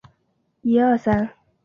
[0.03, 1.33] 遭齐国击败后消失。